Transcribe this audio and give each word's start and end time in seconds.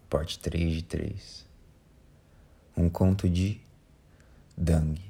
Parte 0.08 0.38
3 0.38 0.72
de 0.72 0.84
3. 0.84 1.44
Um 2.76 2.88
conto 2.88 3.29
de 3.29 3.60
Dang. 4.56 5.02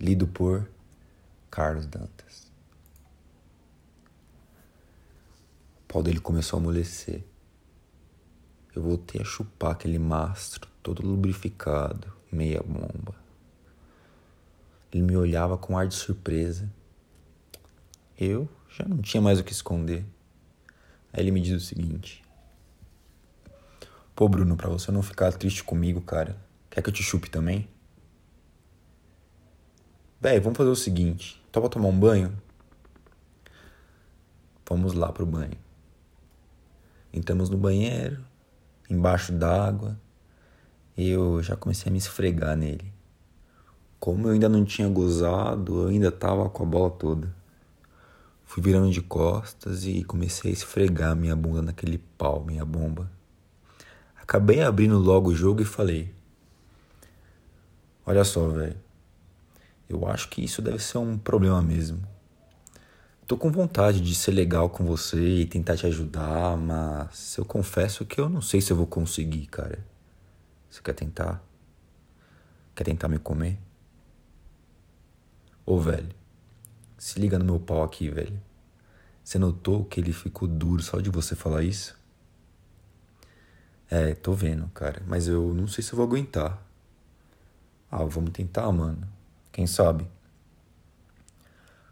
Lido 0.00 0.26
por 0.26 0.70
Carlos 1.50 1.84
Dantas. 1.84 2.39
Pau 5.90 6.04
dele 6.04 6.20
começou 6.20 6.56
a 6.56 6.62
amolecer. 6.62 7.24
Eu 8.74 8.82
voltei 8.82 9.20
a 9.20 9.24
chupar 9.24 9.72
aquele 9.72 9.98
mastro 9.98 10.70
todo 10.80 11.04
lubrificado, 11.04 12.12
meia 12.30 12.62
bomba. 12.62 13.16
Ele 14.92 15.02
me 15.02 15.16
olhava 15.16 15.58
com 15.58 15.76
ar 15.76 15.88
de 15.88 15.94
surpresa. 15.96 16.70
Eu 18.16 18.48
já 18.68 18.86
não 18.86 18.98
tinha 18.98 19.20
mais 19.20 19.40
o 19.40 19.44
que 19.44 19.52
esconder. 19.52 20.04
Aí 21.12 21.24
ele 21.24 21.32
me 21.32 21.40
diz 21.40 21.60
o 21.60 21.66
seguinte: 21.66 22.22
Pô, 24.14 24.28
Bruno, 24.28 24.56
pra 24.56 24.68
você 24.68 24.92
não 24.92 25.02
ficar 25.02 25.32
triste 25.32 25.64
comigo, 25.64 26.00
cara, 26.00 26.40
quer 26.70 26.82
que 26.82 26.88
eu 26.88 26.94
te 26.94 27.02
chupe 27.02 27.28
também? 27.28 27.68
Véi, 30.20 30.38
vamos 30.38 30.56
fazer 30.56 30.70
o 30.70 30.76
seguinte: 30.76 31.42
topa 31.50 31.68
tomar 31.68 31.88
um 31.88 31.98
banho? 31.98 32.40
Vamos 34.68 34.92
lá 34.92 35.10
pro 35.10 35.26
banho. 35.26 35.69
Entramos 37.12 37.50
no 37.50 37.56
banheiro, 37.56 38.24
embaixo 38.88 39.32
d'água, 39.32 39.98
e 40.96 41.08
eu 41.08 41.42
já 41.42 41.56
comecei 41.56 41.90
a 41.90 41.92
me 41.92 41.98
esfregar 41.98 42.56
nele. 42.56 42.92
Como 43.98 44.28
eu 44.28 44.32
ainda 44.32 44.48
não 44.48 44.64
tinha 44.64 44.88
gozado, 44.88 45.82
eu 45.82 45.88
ainda 45.88 46.10
tava 46.10 46.48
com 46.48 46.62
a 46.62 46.66
bola 46.66 46.90
toda. 46.90 47.34
Fui 48.44 48.62
virando 48.62 48.90
de 48.90 49.00
costas 49.00 49.84
e 49.84 50.02
comecei 50.04 50.50
a 50.50 50.54
esfregar 50.54 51.14
minha 51.14 51.36
bunda 51.36 51.62
naquele 51.62 51.98
pau, 51.98 52.44
minha 52.44 52.64
bomba. 52.64 53.10
Acabei 54.20 54.62
abrindo 54.62 54.98
logo 54.98 55.30
o 55.30 55.34
jogo 55.34 55.62
e 55.62 55.64
falei: 55.64 56.14
Olha 58.06 58.24
só, 58.24 58.48
velho. 58.48 58.76
Eu 59.88 60.06
acho 60.06 60.28
que 60.28 60.44
isso 60.44 60.62
deve 60.62 60.78
ser 60.78 60.98
um 60.98 61.18
problema 61.18 61.60
mesmo. 61.60 62.00
Tô 63.30 63.36
com 63.36 63.48
vontade 63.48 64.00
de 64.00 64.12
ser 64.12 64.32
legal 64.32 64.68
com 64.68 64.84
você 64.84 65.42
e 65.42 65.46
tentar 65.46 65.76
te 65.76 65.86
ajudar, 65.86 66.56
mas 66.56 67.36
eu 67.38 67.44
confesso 67.44 68.04
que 68.04 68.20
eu 68.20 68.28
não 68.28 68.42
sei 68.42 68.60
se 68.60 68.72
eu 68.72 68.76
vou 68.76 68.88
conseguir, 68.88 69.46
cara. 69.46 69.86
Você 70.68 70.82
quer 70.82 70.94
tentar? 70.94 71.40
Quer 72.74 72.82
tentar 72.82 73.06
me 73.06 73.20
comer? 73.20 73.56
Ô, 75.64 75.78
velho, 75.78 76.08
se 76.98 77.20
liga 77.20 77.38
no 77.38 77.44
meu 77.44 77.60
pau 77.60 77.84
aqui, 77.84 78.10
velho. 78.10 78.36
Você 79.22 79.38
notou 79.38 79.84
que 79.84 80.00
ele 80.00 80.12
ficou 80.12 80.48
duro 80.48 80.82
só 80.82 80.98
de 80.98 81.08
você 81.08 81.36
falar 81.36 81.62
isso? 81.62 81.96
É, 83.88 84.12
tô 84.12 84.32
vendo, 84.32 84.66
cara, 84.74 85.04
mas 85.06 85.28
eu 85.28 85.54
não 85.54 85.68
sei 85.68 85.84
se 85.84 85.92
eu 85.92 85.98
vou 85.98 86.04
aguentar. 86.04 86.60
Ah, 87.88 88.02
vamos 88.02 88.32
tentar, 88.32 88.72
mano. 88.72 89.06
Quem 89.52 89.68
sabe? 89.68 90.04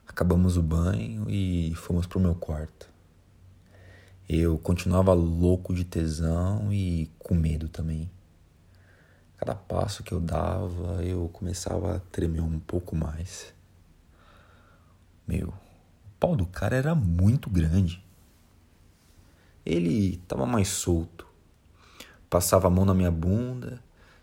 Acabamos 0.08 0.56
o 0.56 0.62
banho 0.62 1.30
e 1.30 1.72
fomos 1.76 2.06
pro 2.06 2.18
meu 2.18 2.34
quarto. 2.34 2.88
Eu 4.28 4.58
continuava 4.58 5.12
louco 5.12 5.72
de 5.72 5.84
tesão 5.84 6.72
e 6.72 7.08
com 7.18 7.34
medo 7.34 7.68
também. 7.68 8.10
Cada 9.36 9.54
passo 9.54 10.02
que 10.02 10.10
eu 10.10 10.18
dava, 10.18 11.04
eu 11.04 11.28
começava 11.32 11.96
a 11.96 12.00
tremer 12.00 12.40
um 12.40 12.58
pouco 12.58 12.96
mais. 12.96 13.54
Meu, 15.26 15.48
o 15.48 15.54
pau 16.18 16.34
do 16.34 16.46
cara 16.46 16.74
era 16.74 16.94
muito 16.94 17.48
grande. 17.48 18.04
Ele 19.64 20.14
estava 20.14 20.46
mais 20.46 20.68
solto. 20.68 21.28
Passava 22.28 22.66
a 22.66 22.70
mão 22.70 22.84
na 22.84 22.94
minha 22.94 23.10
bunda, 23.10 23.80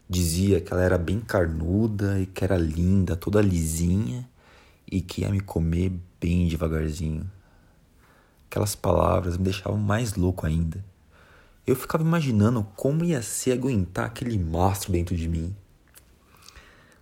dizia 0.09 0.59
que 0.59 0.73
ela 0.73 0.83
era 0.83 0.97
bem 0.97 1.21
carnuda 1.21 2.19
e 2.19 2.25
que 2.25 2.43
era 2.43 2.57
linda, 2.57 3.15
toda 3.15 3.41
lisinha 3.41 4.27
e 4.91 5.01
que 5.01 5.21
ia 5.21 5.29
me 5.29 5.39
comer 5.39 5.91
bem 6.19 6.47
devagarzinho. 6.47 7.29
Aquelas 8.49 8.75
palavras 8.75 9.37
me 9.37 9.43
deixavam 9.43 9.77
mais 9.77 10.15
louco 10.15 10.45
ainda. 10.45 10.83
Eu 11.65 11.75
ficava 11.75 12.03
imaginando 12.03 12.63
como 12.75 13.03
ia 13.03 13.21
ser 13.21 13.53
aguentar 13.53 14.05
aquele 14.05 14.37
mastro 14.37 14.91
dentro 14.91 15.15
de 15.15 15.27
mim. 15.27 15.55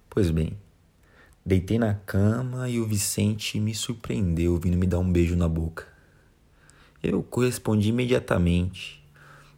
Pois 0.09 0.29
bem, 0.29 0.57
deitei 1.45 1.77
na 1.77 1.94
cama 1.94 2.69
e 2.69 2.79
o 2.79 2.85
Vicente 2.85 3.59
me 3.59 3.75
surpreendeu 3.75 4.57
vindo 4.57 4.77
me 4.77 4.88
dar 4.88 5.00
um 5.00 5.11
beijo 5.11 5.35
na 5.35 5.50
boca. 5.50 5.85
Eu 7.01 7.21
correspondi 7.21 7.89
imediatamente, 7.89 9.05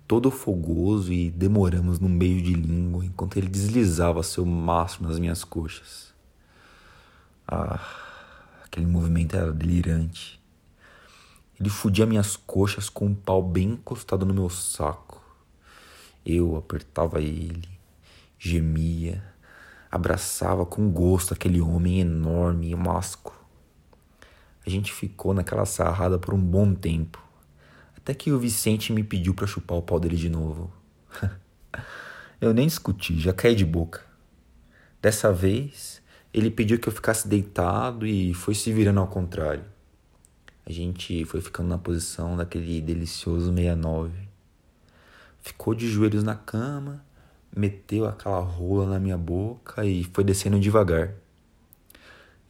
todo 0.07 0.31
fogoso 0.31 1.13
e 1.13 1.30
demoramos 1.30 2.00
num 2.00 2.18
beijo 2.18 2.44
de 2.44 2.53
língua 2.53 3.06
enquanto 3.06 3.38
ele 3.38 3.47
deslizava 3.47 4.24
seu 4.24 4.46
mastro 4.46 5.07
nas 5.07 5.19
minhas 5.19 5.44
coxas. 5.44 6.13
Ah, 7.47 8.05
Aquele 8.75 8.91
movimento 8.91 9.38
era 9.38 9.53
delirante. 9.53 10.38
Ele 11.58 11.69
fudia 11.69 12.06
minhas 12.06 12.36
coxas 12.36 12.90
com 12.90 13.06
um 13.06 13.16
pau 13.16 13.41
bem 13.41 13.69
encostado 13.69 14.25
no 14.25 14.34
meu 14.34 14.50
saco. 14.50 15.24
Eu 16.25 16.58
apertava 16.58 17.22
ele, 17.22 17.69
gemia, 18.38 19.24
abraçava 19.90 20.66
com 20.66 20.91
gosto 20.91 21.34
aquele 21.34 21.62
homem 21.62 22.02
enorme 22.02 22.72
e 22.72 22.75
masco. 22.75 23.34
A 24.68 24.69
gente 24.69 24.92
ficou 24.92 25.34
naquela 25.34 25.66
sarrada 25.66 26.19
por 26.19 26.34
um 26.34 26.42
bom 26.42 26.75
tempo, 26.75 27.24
até 27.96 28.13
que 28.13 28.34
o 28.34 28.40
Vicente 28.40 28.92
me 28.92 29.06
pediu 29.06 29.34
para 29.34 29.47
chupar 29.47 29.78
o 29.78 29.84
pau 29.84 30.02
dele 30.02 30.18
de 30.18 30.28
novo. 30.28 30.69
eu 32.42 32.53
nem 32.53 32.68
discuti, 32.68 33.18
já 33.22 33.31
caí 33.31 33.56
de 33.56 33.63
boca. 33.63 34.02
Dessa 35.02 35.31
vez, 35.31 36.03
ele 36.35 36.51
pediu 36.51 36.78
que 36.78 36.90
eu 36.90 36.91
ficasse 36.91 37.29
deitado 37.29 38.06
e 38.06 38.34
foi 38.34 38.53
se 38.53 38.69
virando 38.73 39.00
ao 39.00 39.07
contrário. 39.07 39.63
A 40.66 40.72
gente 40.72 41.23
foi 41.23 41.40
ficando 41.40 41.69
na 41.69 41.78
posição 41.78 42.35
daquele 42.35 42.81
delicioso 42.81 43.53
69. 43.53 44.12
Ficou 45.40 45.74
de 45.74 45.88
joelhos 45.88 46.25
na 46.25 46.35
cama, 46.35 47.01
meteu 47.56 48.06
aquela 48.06 48.41
rola 48.41 48.85
na 48.85 49.00
minha 49.00 49.18
boca 49.18 49.85
e 49.85 50.03
foi 50.03 50.25
descendo 50.25 50.59
devagar. 50.59 51.13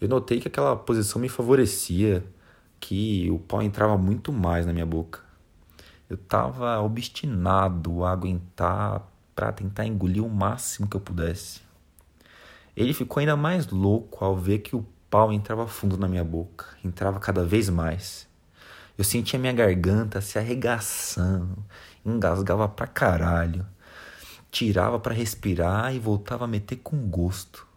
Eu 0.01 0.09
notei 0.09 0.39
que 0.39 0.47
aquela 0.47 0.75
posição 0.75 1.21
me 1.21 1.29
favorecia, 1.29 2.25
que 2.79 3.29
o 3.29 3.37
pau 3.37 3.61
entrava 3.61 3.95
muito 3.99 4.33
mais 4.33 4.65
na 4.65 4.73
minha 4.73 4.85
boca. 4.85 5.19
Eu 6.09 6.15
estava 6.15 6.79
obstinado 6.79 8.03
a 8.03 8.11
aguentar 8.11 9.07
para 9.35 9.51
tentar 9.51 9.85
engolir 9.85 10.25
o 10.25 10.29
máximo 10.29 10.87
que 10.87 10.97
eu 10.97 11.01
pudesse. 11.01 11.64
Ele 12.75 12.93
ficou 12.93 13.21
ainda 13.21 13.37
mais 13.37 13.67
louco 13.67 14.25
ao 14.25 14.35
ver 14.35 14.59
que 14.59 14.75
o 14.75 14.85
pau 15.09 15.31
entrava 15.31 15.65
fundo 15.65 15.97
na 15.97 16.09
minha 16.09 16.23
boca, 16.23 16.65
entrava 16.83 17.19
cada 17.19 17.43
vez 17.43 17.69
mais. 17.69 18.27
Eu 18.97 19.03
sentia 19.03 19.39
minha 19.39 19.53
garganta 19.53 20.19
se 20.19 20.37
arregaçando, 20.37 21.57
engasgava 22.05 22.67
pra 22.67 22.87
caralho. 22.87 23.65
Tirava 24.51 24.99
para 24.99 25.13
respirar 25.13 25.93
e 25.93 25.99
voltava 25.99 26.45
a 26.45 26.47
meter 26.47 26.77
com 26.77 26.97
gosto. 27.09 27.67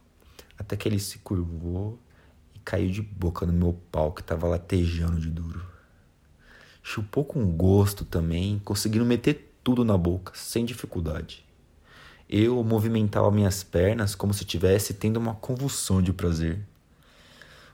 Até 0.57 0.75
que 0.75 0.87
ele 0.87 0.99
se 0.99 1.19
curvou 1.19 1.99
e 2.53 2.59
caiu 2.59 2.89
de 2.89 3.01
boca 3.01 3.45
no 3.45 3.53
meu 3.53 3.73
pau 3.91 4.11
que 4.11 4.23
tava 4.23 4.47
latejando 4.47 5.19
de 5.19 5.29
duro. 5.29 5.65
Chupou 6.83 7.23
com 7.23 7.45
gosto 7.51 8.03
também, 8.03 8.59
conseguindo 8.65 9.05
meter 9.05 9.53
tudo 9.63 9.85
na 9.85 9.97
boca, 9.97 10.31
sem 10.35 10.65
dificuldade. 10.65 11.45
Eu 12.29 12.63
movimentava 12.63 13.31
minhas 13.31 13.63
pernas 13.63 14.13
como 14.13 14.35
se 14.35 14.43
estivesse 14.43 14.93
tendo 14.93 15.17
uma 15.17 15.33
convulsão 15.33 15.99
de 15.99 16.13
prazer. 16.13 16.59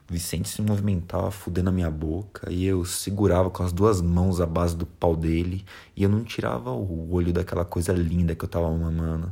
O 0.08 0.12
Vicente 0.14 0.48
se 0.48 0.62
movimentava 0.62 1.30
fudendo 1.30 1.68
a 1.68 1.72
minha 1.72 1.90
boca 1.90 2.50
e 2.50 2.64
eu 2.64 2.82
segurava 2.86 3.50
com 3.50 3.62
as 3.62 3.70
duas 3.70 4.00
mãos 4.00 4.40
a 4.40 4.46
base 4.46 4.74
do 4.74 4.86
pau 4.86 5.14
dele 5.14 5.62
e 5.94 6.04
eu 6.04 6.08
não 6.08 6.24
tirava 6.24 6.70
o 6.70 7.12
olho 7.12 7.34
daquela 7.34 7.66
coisa 7.66 7.92
linda 7.92 8.34
que 8.34 8.46
eu 8.46 8.48
tava 8.48 8.70
mamando. 8.70 9.30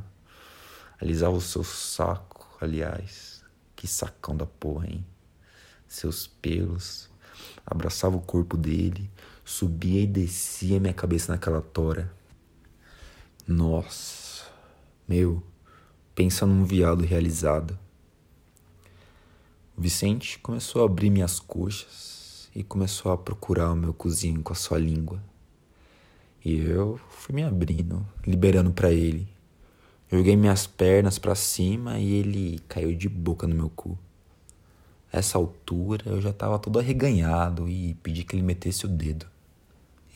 Alisava 1.01 1.35
o 1.35 1.41
seu 1.41 1.65
saco, 1.65 2.47
aliás. 2.61 3.43
Que 3.75 3.87
sacão 3.87 4.37
da 4.37 4.45
porra, 4.45 4.89
hein? 4.89 5.07
Seus 5.89 6.27
pelos. 6.27 7.09
Abraçava 7.65 8.15
o 8.15 8.21
corpo 8.21 8.59
dele, 8.59 9.11
subia 9.43 10.03
e 10.03 10.07
descia 10.07 10.79
minha 10.79 10.93
cabeça 10.93 11.33
naquela 11.33 11.63
tora. 11.63 12.13
Nossa. 13.49 14.24
Meu, 15.07 15.43
pensa 16.15 16.47
num 16.47 16.65
viado 16.65 17.05
realizado. 17.05 17.79
O 19.77 19.81
Vicente 19.83 20.39
começou 20.39 20.83
a 20.83 20.87
abrir 20.87 21.11
minhas 21.11 21.39
coxas 21.39 22.49
e 22.55 22.63
começou 22.63 23.13
a 23.13 23.19
procurar 23.19 23.73
o 23.73 23.77
meu 23.77 23.93
cozinho 23.93 24.43
com 24.43 24.53
a 24.53 24.57
sua 24.57 24.79
língua. 24.79 25.23
E 26.43 26.57
eu 26.57 26.99
fui 27.11 27.35
me 27.35 27.43
abrindo, 27.43 28.07
liberando 28.27 28.73
para 28.73 28.93
ele. 28.93 29.29
Joguei 30.11 30.37
minhas 30.37 30.67
pernas 30.67 31.19
para 31.19 31.35
cima 31.35 31.99
e 31.99 32.13
ele 32.13 32.61
caiu 32.69 32.95
de 32.95 33.09
boca 33.09 33.47
no 33.47 33.55
meu 33.55 33.69
cu. 33.69 33.99
Essa 35.13 35.37
altura 35.37 36.05
eu 36.07 36.21
já 36.21 36.33
tava 36.33 36.59
todo 36.59 36.79
arreganhado 36.79 37.69
e 37.69 37.95
pedi 38.03 38.25
que 38.25 38.37
ele 38.37 38.43
metesse 38.43 38.87
o 38.87 38.89
dedo. 38.89 39.27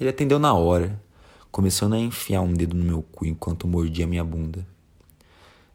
Ele 0.00 0.08
atendeu 0.08 0.38
na 0.38 0.54
hora, 0.54 0.98
começando 1.50 1.94
a 1.94 1.98
enfiar 1.98 2.40
um 2.40 2.54
dedo 2.54 2.76
no 2.76 2.84
meu 2.84 3.02
cu 3.02 3.26
enquanto 3.26 3.66
mordia 3.66 4.06
minha 4.06 4.24
bunda. 4.24 4.66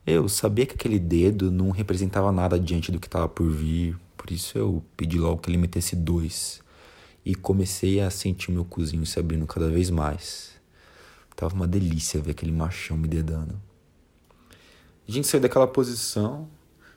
Eu 0.05 0.27
sabia 0.27 0.65
que 0.65 0.75
aquele 0.75 0.99
dedo 0.99 1.49
não 1.49 1.71
representava 1.71 2.29
nada 2.29 2.59
diante 2.59 2.91
do 2.91 2.99
que 2.99 3.07
estava 3.07 3.29
por 3.29 3.49
vir, 3.49 3.97
por 4.17 4.31
isso 4.31 4.57
eu 4.57 4.83
pedi 4.97 5.17
logo 5.17 5.39
que 5.39 5.49
ele 5.49 5.57
metesse 5.57 5.95
dois. 5.95 6.61
E 7.25 7.33
comecei 7.33 8.01
a 8.01 8.09
sentir 8.09 8.51
meu 8.51 8.65
cozinho 8.65 9.05
se 9.05 9.17
abrindo 9.17 9.47
cada 9.47 9.69
vez 9.69 9.89
mais. 9.89 10.51
Tava 11.37 11.55
uma 11.55 11.65
delícia 11.65 12.19
ver 12.21 12.31
aquele 12.31 12.51
machão 12.51 12.97
me 12.97 13.07
dedando. 13.07 13.59
A 15.07 15.11
gente 15.11 15.25
saiu 15.25 15.39
daquela 15.39 15.67
posição, 15.67 16.49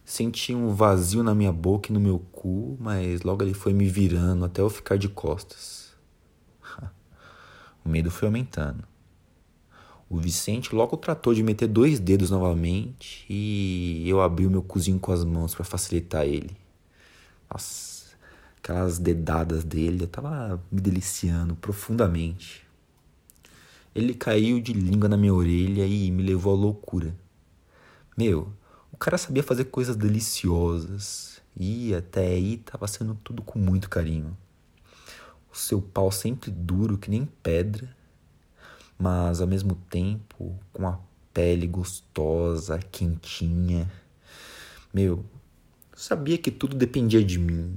senti 0.04 0.52
um 0.52 0.74
vazio 0.74 1.22
na 1.22 1.34
minha 1.34 1.52
boca 1.52 1.90
e 1.90 1.92
no 1.92 2.00
meu 2.00 2.18
cu, 2.18 2.76
mas 2.80 3.22
logo 3.22 3.44
ele 3.44 3.54
foi 3.54 3.72
me 3.72 3.88
virando 3.88 4.44
até 4.44 4.62
eu 4.62 4.68
ficar 4.68 4.98
de 4.98 5.08
costas. 5.08 5.92
o 7.84 7.88
medo 7.88 8.10
foi 8.10 8.26
aumentando. 8.26 8.84
O 10.08 10.18
Vicente 10.18 10.72
logo 10.72 10.96
tratou 10.96 11.34
de 11.34 11.42
meter 11.42 11.66
dois 11.66 11.98
dedos 11.98 12.30
novamente 12.30 13.26
e 13.28 14.08
eu 14.08 14.20
abri 14.20 14.46
o 14.46 14.50
meu 14.50 14.62
cozinho 14.62 15.00
com 15.00 15.10
as 15.10 15.24
mãos 15.24 15.52
para 15.52 15.64
facilitar 15.64 16.24
ele. 16.24 16.56
Nossa, 17.50 18.14
aquelas 18.58 19.00
dedadas 19.00 19.64
dele, 19.64 20.04
eu 20.04 20.08
tava 20.08 20.62
me 20.70 20.80
deliciando 20.80 21.56
profundamente. 21.56 22.64
Ele 23.92 24.14
caiu 24.14 24.60
de 24.60 24.72
língua 24.72 25.08
na 25.08 25.16
minha 25.16 25.34
orelha 25.34 25.84
e 25.84 26.08
me 26.12 26.22
levou 26.22 26.54
à 26.54 26.56
loucura. 26.56 27.12
Meu, 28.16 28.52
o 28.92 28.96
cara 28.96 29.18
sabia 29.18 29.42
fazer 29.42 29.64
coisas 29.64 29.96
deliciosas 29.96 31.42
e 31.56 31.92
até 31.94 32.28
aí 32.28 32.58
tava 32.58 32.86
sendo 32.86 33.16
tudo 33.24 33.42
com 33.42 33.58
muito 33.58 33.90
carinho. 33.90 34.36
O 35.52 35.56
seu 35.56 35.82
pau 35.82 36.12
sempre 36.12 36.50
duro 36.52 36.96
que 36.96 37.10
nem 37.10 37.26
pedra 37.42 37.96
mas 38.98 39.40
ao 39.40 39.46
mesmo 39.46 39.74
tempo 39.90 40.58
com 40.72 40.86
a 40.86 40.98
pele 41.32 41.66
gostosa, 41.66 42.78
quentinha. 42.78 43.90
Meu, 44.92 45.24
sabia 45.94 46.38
que 46.38 46.50
tudo 46.50 46.74
dependia 46.74 47.22
de 47.22 47.38
mim. 47.38 47.76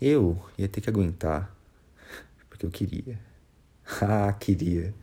Eu 0.00 0.42
ia 0.56 0.68
ter 0.68 0.80
que 0.80 0.88
aguentar, 0.88 1.54
porque 2.48 2.66
eu 2.66 2.70
queria. 2.70 3.20
Ah, 4.00 4.32
queria. 4.32 4.94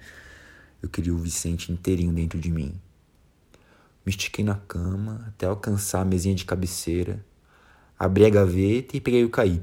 Eu 0.82 0.90
queria 0.90 1.14
o 1.14 1.18
Vicente 1.18 1.72
inteirinho 1.72 2.14
dentro 2.14 2.40
de 2.40 2.50
mim. 2.50 2.80
Me 4.06 4.10
estiquei 4.10 4.44
na 4.44 4.56
cama 4.56 5.26
até 5.28 5.46
alcançar 5.46 6.02
a 6.02 6.06
mesinha 6.06 6.34
de 6.34 6.46
cabeceira, 6.46 7.24
abri 7.98 8.26
a 8.26 8.30
gaveta 8.30 8.98
e 8.98 9.02
peguei 9.02 9.24
o 9.24 9.30
KY. 9.30 9.62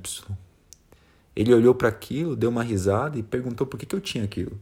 Ele 1.37 1.53
olhou 1.55 1.75
para 1.75 1.88
aquilo, 1.88 2.35
deu 2.35 2.49
uma 2.49 2.62
risada 2.62 3.19
e 3.19 3.23
perguntou 3.23 3.67
por 3.67 3.79
que, 3.79 3.85
que 3.85 3.94
eu 3.94 4.00
tinha 4.00 4.25
aquilo. 4.25 4.59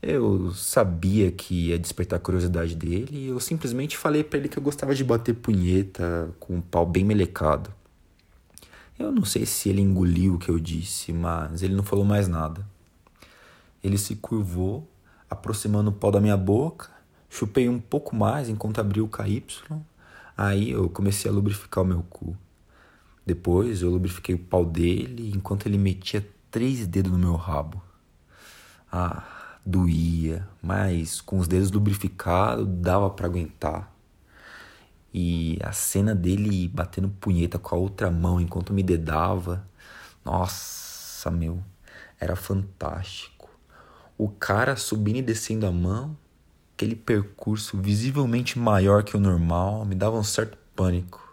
Eu 0.00 0.52
sabia 0.52 1.32
que 1.32 1.70
ia 1.70 1.78
despertar 1.78 2.16
a 2.16 2.20
curiosidade 2.20 2.76
dele 2.76 3.08
e 3.10 3.28
eu 3.28 3.40
simplesmente 3.40 3.96
falei 3.96 4.22
para 4.22 4.38
ele 4.38 4.48
que 4.48 4.58
eu 4.58 4.62
gostava 4.62 4.94
de 4.94 5.02
bater 5.02 5.34
punheta 5.34 6.30
com 6.38 6.56
um 6.56 6.60
pau 6.60 6.86
bem 6.86 7.04
melecado. 7.04 7.72
Eu 8.98 9.10
não 9.10 9.24
sei 9.24 9.44
se 9.44 9.68
ele 9.68 9.80
engoliu 9.80 10.34
o 10.34 10.38
que 10.38 10.48
eu 10.48 10.58
disse, 10.58 11.12
mas 11.12 11.62
ele 11.62 11.74
não 11.74 11.82
falou 11.82 12.04
mais 12.04 12.28
nada. 12.28 12.64
Ele 13.82 13.98
se 13.98 14.14
curvou, 14.14 14.86
aproximando 15.28 15.90
o 15.90 15.92
pau 15.92 16.12
da 16.12 16.20
minha 16.20 16.36
boca, 16.36 16.90
chupei 17.28 17.68
um 17.68 17.80
pouco 17.80 18.14
mais 18.14 18.48
enquanto 18.48 18.80
abriu 18.80 19.06
o 19.06 19.08
KY. 19.08 19.42
Aí 20.36 20.70
eu 20.70 20.88
comecei 20.88 21.30
a 21.30 21.34
lubrificar 21.34 21.82
o 21.82 21.86
meu 21.86 22.02
cu. 22.08 22.36
Depois 23.26 23.80
eu 23.80 23.90
lubrifiquei 23.90 24.34
o 24.34 24.38
pau 24.38 24.64
dele 24.64 25.32
enquanto 25.34 25.66
ele 25.66 25.78
metia 25.78 26.26
três 26.50 26.86
dedos 26.86 27.10
no 27.10 27.18
meu 27.18 27.36
rabo. 27.36 27.82
Ah, 28.92 29.58
doía, 29.64 30.46
mas 30.62 31.20
com 31.20 31.38
os 31.38 31.48
dedos 31.48 31.70
lubrificados 31.70 32.66
dava 32.68 33.08
para 33.10 33.26
aguentar. 33.26 33.92
E 35.12 35.58
a 35.62 35.72
cena 35.72 36.14
dele 36.14 36.68
batendo 36.68 37.08
punheta 37.08 37.58
com 37.58 37.74
a 37.74 37.78
outra 37.78 38.10
mão 38.10 38.40
enquanto 38.40 38.72
me 38.72 38.82
dedava, 38.82 39.66
nossa, 40.24 41.30
meu, 41.30 41.62
era 42.20 42.36
fantástico. 42.36 43.48
O 44.18 44.28
cara 44.28 44.76
subindo 44.76 45.16
e 45.16 45.22
descendo 45.22 45.66
a 45.66 45.72
mão, 45.72 46.16
aquele 46.74 46.94
percurso 46.94 47.80
visivelmente 47.80 48.58
maior 48.58 49.02
que 49.02 49.16
o 49.16 49.20
normal, 49.20 49.84
me 49.84 49.94
dava 49.94 50.18
um 50.18 50.24
certo 50.24 50.58
pânico. 50.76 51.23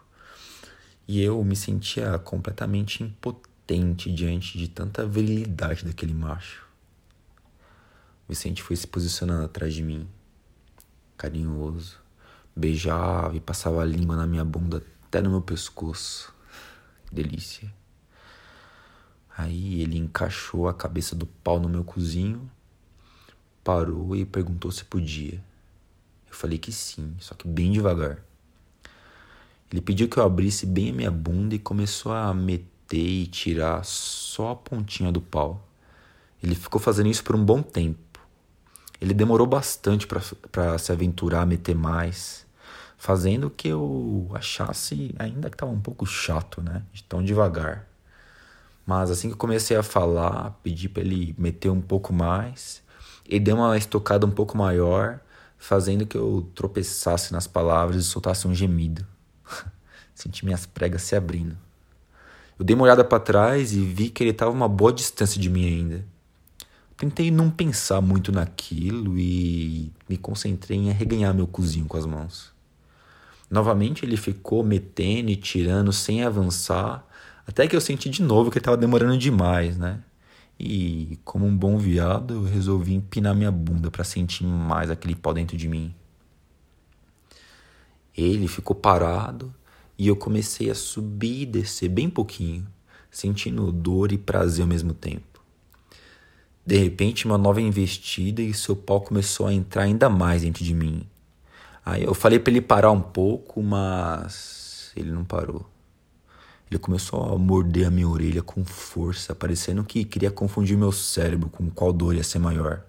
E 1.06 1.20
eu 1.20 1.42
me 1.44 1.56
sentia 1.56 2.18
completamente 2.18 3.02
impotente 3.02 4.12
diante 4.12 4.56
de 4.56 4.68
tanta 4.68 5.06
virilidade 5.06 5.84
daquele 5.84 6.14
macho. 6.14 6.66
Vicente 8.28 8.62
foi 8.62 8.76
se 8.76 8.86
posicionando 8.86 9.44
atrás 9.44 9.74
de 9.74 9.82
mim, 9.82 10.08
carinhoso, 11.16 11.98
beijava 12.54 13.36
e 13.36 13.40
passava 13.40 13.82
a 13.82 13.84
língua 13.84 14.16
na 14.16 14.26
minha 14.26 14.44
bunda 14.44 14.82
até 15.04 15.20
no 15.20 15.30
meu 15.30 15.42
pescoço. 15.42 16.32
Que 17.06 17.14
delícia. 17.14 17.72
Aí 19.36 19.80
ele 19.82 19.98
encaixou 19.98 20.68
a 20.68 20.74
cabeça 20.74 21.16
do 21.16 21.26
pau 21.26 21.58
no 21.58 21.68
meu 21.68 21.82
cozinho, 21.82 22.50
parou 23.64 24.14
e 24.14 24.24
perguntou 24.24 24.70
se 24.70 24.84
podia. 24.84 25.42
Eu 26.28 26.34
falei 26.34 26.58
que 26.58 26.72
sim, 26.72 27.14
só 27.18 27.34
que 27.34 27.48
bem 27.48 27.72
devagar. 27.72 28.22
Ele 29.72 29.80
pediu 29.80 30.06
que 30.06 30.18
eu 30.18 30.24
abrisse 30.24 30.66
bem 30.66 30.90
a 30.90 30.92
minha 30.92 31.10
bunda 31.10 31.54
e 31.54 31.58
começou 31.58 32.12
a 32.12 32.34
meter 32.34 32.98
e 32.98 33.26
tirar 33.26 33.82
só 33.84 34.50
a 34.50 34.56
pontinha 34.56 35.10
do 35.10 35.20
pau. 35.20 35.66
Ele 36.42 36.54
ficou 36.54 36.78
fazendo 36.78 37.08
isso 37.08 37.24
por 37.24 37.34
um 37.34 37.42
bom 37.42 37.62
tempo. 37.62 38.20
Ele 39.00 39.14
demorou 39.14 39.46
bastante 39.46 40.06
para 40.06 40.78
se 40.78 40.92
aventurar 40.92 41.40
a 41.40 41.46
meter 41.46 41.74
mais, 41.74 42.44
fazendo 42.98 43.48
que 43.48 43.68
eu 43.68 44.30
achasse 44.34 45.14
ainda 45.18 45.48
que 45.48 45.54
estava 45.54 45.72
um 45.72 45.80
pouco 45.80 46.04
chato, 46.04 46.60
né? 46.60 46.82
De 46.92 47.02
tão 47.04 47.24
devagar. 47.24 47.88
Mas 48.86 49.10
assim 49.10 49.28
que 49.28 49.34
eu 49.34 49.38
comecei 49.38 49.76
a 49.76 49.82
falar, 49.82 50.50
pedi 50.62 50.88
para 50.88 51.02
ele 51.02 51.34
meter 51.38 51.70
um 51.70 51.80
pouco 51.80 52.12
mais. 52.12 52.82
Ele 53.26 53.40
deu 53.40 53.56
uma 53.56 53.76
estocada 53.78 54.26
um 54.26 54.30
pouco 54.30 54.56
maior, 54.56 55.18
fazendo 55.56 56.04
que 56.04 56.16
eu 56.16 56.50
tropeçasse 56.54 57.32
nas 57.32 57.46
palavras 57.46 57.96
e 57.96 58.04
soltasse 58.04 58.46
um 58.46 58.54
gemido. 58.54 59.06
Senti 60.22 60.44
minhas 60.44 60.64
pregas 60.64 61.02
se 61.02 61.16
abrindo. 61.16 61.58
Eu 62.56 62.64
dei 62.64 62.76
uma 62.76 62.84
olhada 62.84 63.02
para 63.02 63.18
trás 63.18 63.72
e 63.72 63.80
vi 63.80 64.08
que 64.08 64.22
ele 64.22 64.30
estava 64.30 64.52
uma 64.52 64.68
boa 64.68 64.92
distância 64.92 65.40
de 65.40 65.50
mim 65.50 65.66
ainda. 65.66 66.04
Tentei 66.96 67.28
não 67.28 67.50
pensar 67.50 68.00
muito 68.00 68.30
naquilo 68.30 69.18
e 69.18 69.90
me 70.08 70.16
concentrei 70.16 70.78
em 70.78 70.90
arreganhar 70.90 71.34
meu 71.34 71.48
cozinho 71.48 71.86
com 71.86 71.96
as 71.96 72.06
mãos. 72.06 72.52
Novamente 73.50 74.04
ele 74.04 74.16
ficou 74.16 74.62
metendo 74.62 75.28
e 75.28 75.34
tirando 75.34 75.92
sem 75.92 76.22
avançar, 76.22 77.04
até 77.44 77.66
que 77.66 77.74
eu 77.74 77.80
senti 77.80 78.08
de 78.08 78.22
novo 78.22 78.48
que 78.48 78.58
ele 78.58 78.60
estava 78.60 78.76
demorando 78.76 79.18
demais, 79.18 79.76
né? 79.76 79.98
E 80.56 81.18
como 81.24 81.46
um 81.46 81.56
bom 81.56 81.76
viado, 81.76 82.34
eu 82.34 82.44
resolvi 82.44 82.94
empinar 82.94 83.34
minha 83.34 83.50
bunda 83.50 83.90
para 83.90 84.04
sentir 84.04 84.44
mais 84.44 84.88
aquele 84.88 85.16
pau 85.16 85.34
dentro 85.34 85.56
de 85.56 85.66
mim. 85.66 85.92
Ele 88.16 88.46
ficou 88.46 88.76
parado 88.76 89.52
e 89.98 90.08
eu 90.08 90.16
comecei 90.16 90.70
a 90.70 90.74
subir 90.74 91.42
e 91.42 91.46
descer 91.46 91.88
bem 91.88 92.08
pouquinho, 92.08 92.66
sentindo 93.10 93.70
dor 93.70 94.12
e 94.12 94.18
prazer 94.18 94.62
ao 94.62 94.68
mesmo 94.68 94.92
tempo. 94.94 95.40
De 96.64 96.76
repente, 96.76 97.26
uma 97.26 97.36
nova 97.36 97.60
investida 97.60 98.40
e 98.40 98.54
seu 98.54 98.76
pau 98.76 99.00
começou 99.00 99.46
a 99.46 99.52
entrar 99.52 99.82
ainda 99.82 100.08
mais 100.08 100.42
dentro 100.42 100.64
de 100.64 100.74
mim. 100.74 101.06
Aí 101.84 102.04
eu 102.04 102.14
falei 102.14 102.38
para 102.38 102.52
ele 102.52 102.60
parar 102.60 102.92
um 102.92 103.00
pouco, 103.00 103.62
mas 103.62 104.92
ele 104.96 105.10
não 105.10 105.24
parou. 105.24 105.68
Ele 106.70 106.78
começou 106.78 107.34
a 107.34 107.36
morder 107.36 107.86
a 107.86 107.90
minha 107.90 108.08
orelha 108.08 108.42
com 108.42 108.64
força, 108.64 109.34
parecendo 109.34 109.84
que 109.84 110.04
queria 110.04 110.30
confundir 110.30 110.76
meu 110.76 110.92
cérebro 110.92 111.50
com 111.50 111.68
qual 111.68 111.92
dor 111.92 112.14
ia 112.14 112.22
ser 112.22 112.38
maior. 112.38 112.82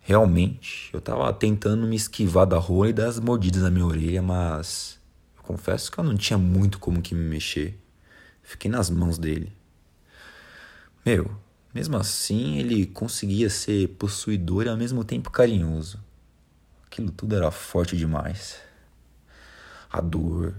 Realmente, 0.00 0.90
eu 0.92 0.98
estava 0.98 1.32
tentando 1.32 1.86
me 1.86 1.94
esquivar 1.94 2.46
da 2.46 2.58
rola 2.58 2.88
e 2.88 2.92
das 2.92 3.20
mordidas 3.20 3.62
na 3.62 3.70
minha 3.70 3.86
orelha, 3.86 4.22
mas 4.22 4.99
confesso 5.42 5.90
que 5.90 5.98
eu 5.98 6.04
não 6.04 6.16
tinha 6.16 6.38
muito 6.38 6.78
como 6.78 7.02
que 7.02 7.14
me 7.14 7.22
mexer. 7.22 7.78
Fiquei 8.42 8.70
nas 8.70 8.90
mãos 8.90 9.18
dele. 9.18 9.52
Meu, 11.04 11.30
mesmo 11.72 11.96
assim, 11.96 12.58
ele 12.58 12.86
conseguia 12.86 13.48
ser 13.48 13.88
possuidor 13.90 14.66
e 14.66 14.68
ao 14.68 14.76
mesmo 14.76 15.04
tempo 15.04 15.30
carinhoso. 15.30 15.98
Aquilo 16.86 17.10
tudo 17.10 17.36
era 17.36 17.50
forte 17.50 17.96
demais. 17.96 18.56
A 19.90 20.00
dor, 20.00 20.54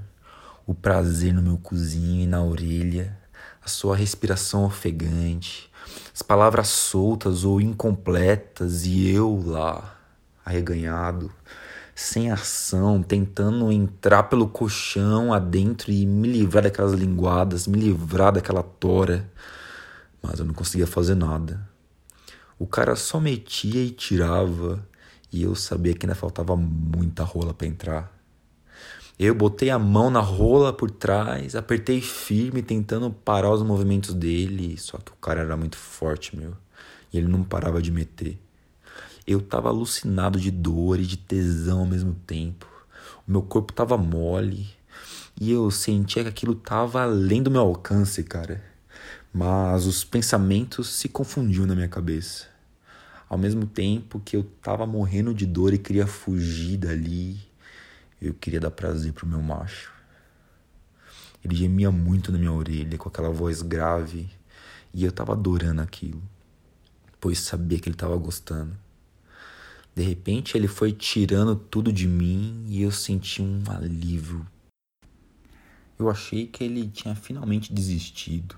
o 0.66 0.74
prazer 0.74 1.34
no 1.34 1.42
meu 1.42 1.58
cozinho 1.58 2.24
e 2.24 2.28
na 2.28 2.42
orelha, 2.42 3.18
a 3.64 3.68
sua 3.68 3.96
respiração 3.96 4.64
ofegante, 4.64 5.70
as 6.14 6.22
palavras 6.22 6.70
soltas 6.70 7.44
ou 7.44 7.60
incompletas 7.60 8.86
e 8.86 9.10
eu 9.10 9.44
lá, 9.46 10.00
arreganhado, 10.46 11.32
sem 12.02 12.32
ação, 12.32 13.02
tentando 13.02 13.72
entrar 13.72 14.24
pelo 14.24 14.48
colchão 14.48 15.32
adentro 15.32 15.92
e 15.92 16.06
me 16.06 16.28
livrar 16.28 16.64
daquelas 16.64 16.94
linguadas, 16.94 17.68
me 17.68 17.78
livrar 17.80 18.34
daquela 18.34 18.64
tora. 18.64 19.30
Mas 20.22 20.40
eu 20.40 20.46
não 20.46 20.54
conseguia 20.54 20.88
fazer 20.88 21.16
nada. 21.16 21.68
O 22.58 22.68
cara 22.68 22.96
só 22.96 23.20
metia 23.20 23.82
e 23.82 23.92
tirava, 23.92 24.86
e 25.32 25.44
eu 25.44 25.56
sabia 25.56 25.94
que 25.94 26.06
ainda 26.06 26.16
faltava 26.16 26.56
muita 26.56 27.24
rola 27.24 27.54
para 27.54 27.68
entrar. 27.68 28.22
Eu 29.18 29.36
botei 29.36 29.70
a 29.70 29.78
mão 29.78 30.10
na 30.10 30.20
rola 30.20 30.74
por 30.74 30.90
trás, 30.90 31.56
apertei 31.56 32.02
firme, 32.02 32.64
tentando 32.64 33.12
parar 33.12 33.52
os 33.52 33.62
movimentos 33.62 34.14
dele, 34.16 34.78
só 34.80 34.98
que 34.98 35.12
o 35.12 35.16
cara 35.16 35.42
era 35.42 35.56
muito 35.56 35.78
forte, 35.78 36.36
meu, 36.36 36.54
e 37.14 37.18
ele 37.18 37.28
não 37.28 37.44
parava 37.44 37.82
de 37.82 37.92
meter. 37.92 38.40
Eu 39.26 39.40
tava 39.40 39.70
alucinado 39.70 40.40
de 40.40 40.50
dor 40.50 41.00
e 41.00 41.06
de 41.06 41.18
tesão 41.18 41.82
ao 41.82 41.86
mesmo 41.86 42.16
tempo. 42.26 42.68
O 43.28 43.32
meu 43.32 43.42
corpo 43.42 43.72
tava 43.72 43.98
mole 43.98 44.68
e 45.40 45.52
eu 45.52 45.70
sentia 45.72 46.24
que 46.24 46.30
aquilo 46.30 46.56
tava 46.56 47.04
além 47.04 47.42
do 47.44 47.52
meu 47.52 47.62
alcance, 47.62 48.24
cara. 48.24 48.64
Mas 49.34 49.86
os 49.86 50.04
pensamentos 50.04 50.90
se 50.90 51.08
confundiam 51.08 51.66
na 51.66 51.76
minha 51.76 51.88
cabeça. 51.88 52.48
Ao 53.30 53.38
mesmo 53.38 53.66
tempo 53.66 54.20
que 54.20 54.36
eu 54.36 54.44
tava 54.62 54.86
morrendo 54.86 55.34
de 55.34 55.46
dor 55.46 55.74
e 55.74 55.78
queria 55.78 56.06
fugir 56.06 56.78
dali, 56.78 57.40
eu 58.22 58.34
queria 58.34 58.60
dar 58.60 58.72
prazer 58.72 59.14
pro 59.14 59.26
meu 59.26 59.42
macho. 59.42 59.92
Ele 61.44 61.56
gemia 61.56 61.92
muito 61.92 62.32
na 62.32 62.38
minha 62.38 62.52
orelha 62.52 62.98
com 62.98 63.08
aquela 63.08 63.30
voz 63.30 63.62
grave 63.62 64.30
e 64.94 65.04
eu 65.04 65.12
tava 65.12 65.32
adorando 65.34 65.82
aquilo, 65.82 66.22
pois 67.20 67.40
sabia 67.40 67.80
que 67.80 67.88
ele 67.88 67.96
tava 67.96 68.16
gostando. 68.18 68.76
De 69.96 70.02
repente 70.02 70.58
ele 70.58 70.68
foi 70.68 70.94
tirando 70.94 71.56
tudo 71.56 71.92
de 71.92 72.08
mim 72.08 72.66
e 72.68 72.82
eu 72.82 72.92
senti 72.92 73.42
um 73.42 73.64
alívio. 73.70 74.46
Eu 76.00 76.10
achei 76.10 76.48
que 76.48 76.64
ele 76.64 76.88
tinha 76.88 77.16
finalmente 77.16 77.74
desistido. 77.74 78.58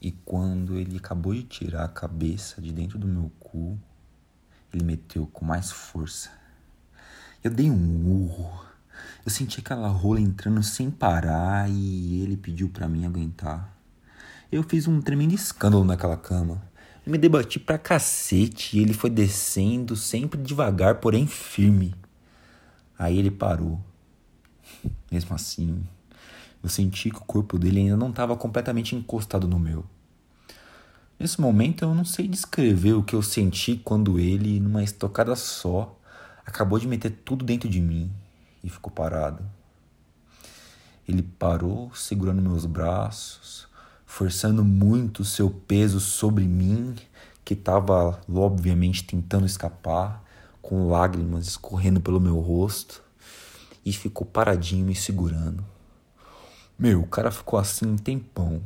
E 0.00 0.10
quando 0.10 0.76
ele 0.76 0.96
acabou 0.96 1.34
de 1.34 1.42
tirar 1.42 1.84
a 1.84 1.88
cabeça 1.88 2.60
de 2.60 2.72
dentro 2.72 2.98
do 2.98 3.06
meu 3.06 3.30
cu, 3.38 3.78
ele 4.72 4.84
meteu 4.84 5.26
com 5.26 5.44
mais 5.44 5.70
força. 5.70 6.30
Eu 7.42 7.50
dei 7.50 7.70
um 7.70 8.06
urro 8.06 8.70
eu 9.24 9.30
senti 9.30 9.60
aquela 9.60 9.88
rola 9.88 10.20
entrando 10.20 10.62
sem 10.62 10.90
parar 10.90 11.68
e 11.70 12.22
ele 12.22 12.36
pediu 12.36 12.68
para 12.68 12.88
mim 12.88 13.04
aguentar. 13.04 13.76
Eu 14.50 14.62
fiz 14.62 14.88
um 14.88 15.00
tremendo 15.00 15.34
escândalo 15.34 15.84
naquela 15.84 16.16
cama. 16.16 16.62
Eu 17.06 17.12
me 17.12 17.18
debati 17.18 17.58
pra 17.58 17.78
cacete 17.78 18.76
e 18.76 18.82
ele 18.82 18.92
foi 18.92 19.08
descendo, 19.08 19.96
sempre 19.96 20.40
devagar, 20.40 20.96
porém 20.96 21.26
firme. 21.26 21.94
Aí 22.98 23.18
ele 23.18 23.30
parou. 23.30 23.80
Mesmo 25.10 25.34
assim, 25.34 25.82
eu 26.62 26.68
senti 26.68 27.10
que 27.10 27.16
o 27.16 27.24
corpo 27.24 27.58
dele 27.58 27.80
ainda 27.80 27.96
não 27.96 28.10
estava 28.10 28.36
completamente 28.36 28.94
encostado 28.94 29.48
no 29.48 29.58
meu. 29.58 29.84
Nesse 31.18 31.40
momento 31.40 31.84
eu 31.84 31.94
não 31.94 32.04
sei 32.04 32.28
descrever 32.28 32.94
o 32.94 33.02
que 33.02 33.14
eu 33.14 33.22
senti 33.22 33.76
quando 33.76 34.18
ele, 34.18 34.60
numa 34.60 34.82
estocada 34.82 35.34
só, 35.36 35.98
acabou 36.44 36.78
de 36.78 36.86
meter 36.86 37.10
tudo 37.24 37.44
dentro 37.44 37.68
de 37.68 37.80
mim 37.80 38.10
e 38.62 38.68
ficou 38.68 38.92
parado. 38.92 39.42
Ele 41.08 41.22
parou 41.22 41.94
segurando 41.94 42.40
meus 42.40 42.66
braços, 42.66 43.66
forçando 44.10 44.64
muito 44.64 45.20
o 45.20 45.24
seu 45.24 45.48
peso 45.48 46.00
sobre 46.00 46.44
mim, 46.44 46.96
que 47.44 47.54
estava 47.54 48.20
obviamente 48.28 49.04
tentando 49.04 49.46
escapar, 49.46 50.24
com 50.60 50.90
lágrimas 50.90 51.46
escorrendo 51.46 52.00
pelo 52.00 52.20
meu 52.20 52.40
rosto, 52.40 53.02
e 53.84 53.92
ficou 53.92 54.26
paradinho 54.26 54.84
me 54.84 54.94
segurando. 54.96 55.64
Meu, 56.76 57.02
o 57.02 57.06
cara 57.06 57.30
ficou 57.30 57.58
assim 57.58 57.86
um 57.86 57.96
tempão, 57.96 58.60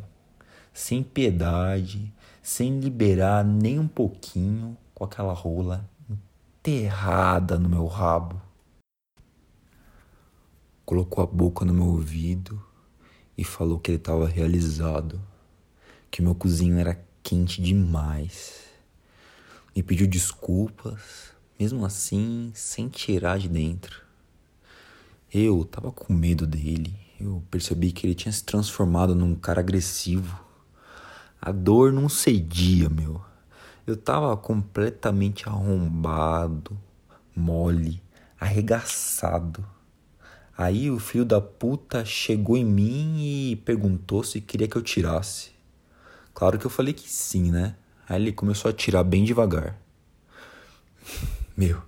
sem 0.72 1.02
piedade, 1.02 2.10
sem 2.42 2.80
liberar 2.80 3.44
nem 3.44 3.78
um 3.78 3.86
pouquinho, 3.86 4.76
com 4.94 5.04
aquela 5.04 5.34
rola 5.34 5.88
enterrada 6.58 7.58
no 7.58 7.68
meu 7.68 7.86
rabo 7.86 8.40
colocou 10.84 11.24
a 11.24 11.26
boca 11.26 11.64
no 11.64 11.72
meu 11.72 11.86
ouvido 11.86 12.62
e 13.36 13.44
falou 13.44 13.78
que 13.78 13.90
ele 13.90 13.98
estava 13.98 14.28
realizado, 14.28 15.20
que 16.14 16.22
meu 16.22 16.32
cozinho 16.32 16.78
era 16.78 17.04
quente 17.24 17.60
demais. 17.60 18.66
Me 19.74 19.82
pediu 19.82 20.06
desculpas, 20.06 21.32
mesmo 21.58 21.84
assim, 21.84 22.52
sem 22.54 22.88
tirar 22.88 23.36
de 23.36 23.48
dentro. 23.48 24.00
Eu 25.32 25.64
tava 25.64 25.90
com 25.90 26.12
medo 26.12 26.46
dele. 26.46 26.94
Eu 27.18 27.42
percebi 27.50 27.90
que 27.90 28.06
ele 28.06 28.14
tinha 28.14 28.30
se 28.30 28.44
transformado 28.44 29.12
num 29.12 29.34
cara 29.34 29.58
agressivo. 29.58 30.38
A 31.42 31.50
dor 31.50 31.92
não 31.92 32.08
cedia, 32.08 32.88
meu. 32.88 33.20
Eu 33.84 33.96
tava 33.96 34.36
completamente 34.36 35.48
arrombado, 35.48 36.78
mole, 37.34 38.00
arregaçado. 38.38 39.66
Aí 40.56 40.92
o 40.92 41.00
filho 41.00 41.24
da 41.24 41.40
puta 41.40 42.04
chegou 42.04 42.56
em 42.56 42.64
mim 42.64 43.50
e 43.50 43.56
perguntou 43.56 44.22
se 44.22 44.40
queria 44.40 44.68
que 44.68 44.76
eu 44.76 44.82
tirasse. 44.82 45.53
Claro 46.34 46.58
que 46.58 46.66
eu 46.66 46.70
falei 46.70 46.92
que 46.92 47.08
sim, 47.08 47.50
né? 47.50 47.76
Aí 48.08 48.20
ele 48.20 48.32
começou 48.32 48.68
a 48.68 48.74
tirar 48.74 49.04
bem 49.04 49.24
devagar. 49.24 49.78
Meu, 51.56 51.80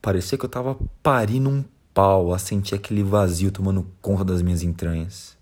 parecia 0.00 0.38
que 0.38 0.44
eu 0.44 0.48
tava 0.48 0.76
parindo 1.02 1.50
um 1.50 1.64
pau 1.92 2.32
a 2.32 2.38
sentir 2.38 2.74
aquele 2.74 3.02
vazio 3.02 3.52
tomando 3.52 3.86
conta 4.00 4.24
das 4.24 4.40
minhas 4.40 4.62
entranhas. 4.62 5.36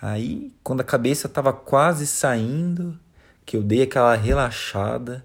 Aí, 0.00 0.52
quando 0.62 0.80
a 0.80 0.84
cabeça 0.84 1.28
tava 1.28 1.52
quase 1.52 2.06
saindo, 2.06 2.98
que 3.44 3.56
eu 3.56 3.62
dei 3.62 3.82
aquela 3.82 4.14
relaxada, 4.14 5.24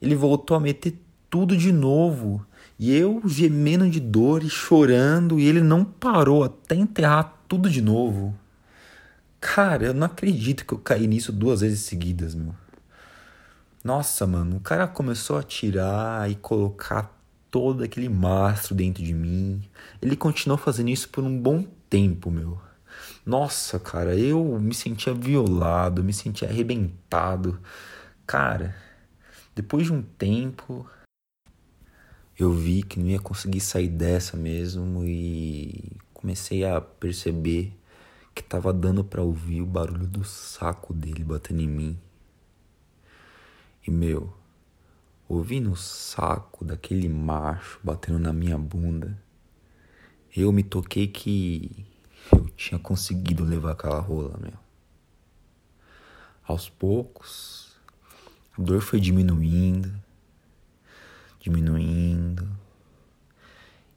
ele 0.00 0.14
voltou 0.14 0.56
a 0.56 0.60
meter 0.60 0.98
tudo 1.28 1.56
de 1.56 1.70
novo 1.70 2.44
e 2.78 2.96
eu 2.96 3.20
gemendo 3.26 3.88
de 3.90 4.00
dor 4.00 4.42
e 4.42 4.48
chorando, 4.48 5.38
e 5.38 5.46
ele 5.46 5.60
não 5.60 5.84
parou 5.84 6.42
até 6.42 6.74
enterrar 6.74 7.42
tudo 7.46 7.68
de 7.68 7.82
novo. 7.82 8.34
Cara, 9.40 9.86
eu 9.86 9.94
não 9.94 10.06
acredito 10.06 10.66
que 10.66 10.74
eu 10.74 10.78
caí 10.78 11.06
nisso 11.06 11.32
duas 11.32 11.62
vezes 11.62 11.80
seguidas, 11.80 12.34
meu. 12.34 12.54
Nossa, 13.82 14.26
mano, 14.26 14.56
o 14.56 14.60
cara 14.60 14.86
começou 14.86 15.38
a 15.38 15.42
tirar 15.42 16.30
e 16.30 16.34
colocar 16.34 17.18
todo 17.50 17.82
aquele 17.82 18.08
mastro 18.08 18.74
dentro 18.74 19.02
de 19.02 19.14
mim. 19.14 19.62
Ele 20.02 20.14
continuou 20.16 20.58
fazendo 20.58 20.90
isso 20.90 21.08
por 21.08 21.24
um 21.24 21.40
bom 21.40 21.64
tempo, 21.88 22.30
meu. 22.30 22.60
Nossa, 23.24 23.78
cara, 23.78 24.14
eu 24.14 24.44
me 24.60 24.74
sentia 24.74 25.14
violado, 25.14 26.04
me 26.04 26.12
sentia 26.12 26.48
arrebentado. 26.48 27.58
Cara, 28.26 28.76
depois 29.54 29.86
de 29.86 29.92
um 29.94 30.02
tempo, 30.02 30.86
eu 32.38 32.52
vi 32.52 32.82
que 32.82 33.00
não 33.00 33.06
ia 33.06 33.18
conseguir 33.18 33.60
sair 33.60 33.88
dessa 33.88 34.36
mesmo 34.36 35.02
e 35.04 35.96
comecei 36.12 36.64
a 36.64 36.80
perceber 36.80 37.79
que 38.40 38.48
tava 38.48 38.72
dando 38.72 39.04
para 39.04 39.22
ouvir 39.22 39.60
o 39.60 39.66
barulho 39.66 40.06
do 40.06 40.24
saco 40.24 40.94
dele 40.94 41.22
batendo 41.22 41.60
em 41.60 41.68
mim. 41.68 41.98
E 43.86 43.90
meu, 43.90 44.32
ouvindo 45.28 45.70
o 45.70 45.76
saco 45.76 46.64
daquele 46.64 47.08
macho 47.08 47.78
batendo 47.82 48.18
na 48.18 48.32
minha 48.32 48.56
bunda, 48.56 49.16
eu 50.34 50.52
me 50.52 50.62
toquei 50.62 51.06
que 51.06 51.86
eu 52.32 52.48
tinha 52.50 52.78
conseguido 52.78 53.44
levar 53.44 53.72
aquela 53.72 54.00
rola, 54.00 54.38
meu. 54.40 54.54
Aos 56.44 56.68
poucos, 56.68 57.76
a 58.56 58.62
dor 58.62 58.80
foi 58.80 59.00
diminuindo 59.00 59.92
diminuindo. 61.40 62.46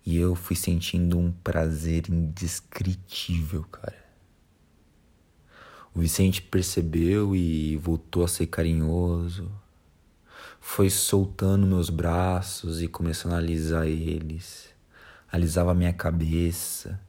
E 0.05 0.17
eu 0.17 0.35
fui 0.35 0.55
sentindo 0.55 1.17
um 1.17 1.31
prazer 1.31 2.09
indescritível, 2.09 3.63
cara. 3.65 4.02
O 5.95 5.99
Vicente 5.99 6.41
percebeu 6.41 7.35
e 7.35 7.77
voltou 7.77 8.23
a 8.23 8.27
ser 8.27 8.47
carinhoso. 8.47 9.51
Foi 10.59 10.89
soltando 10.89 11.67
meus 11.67 11.89
braços 11.89 12.81
e 12.81 12.87
começando 12.87 13.33
a 13.33 13.37
alisar 13.37 13.85
eles. 13.85 14.69
Alisava 15.31 15.73
minha 15.75 15.93
cabeça, 15.93 16.99